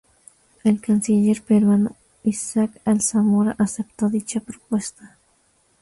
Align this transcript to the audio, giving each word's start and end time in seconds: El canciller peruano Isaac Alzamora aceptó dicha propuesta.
El 0.63 0.81
canciller 0.81 1.43
peruano 1.43 1.95
Isaac 2.23 2.71
Alzamora 2.85 3.55
aceptó 3.59 4.09
dicha 4.09 4.39
propuesta. 4.39 5.19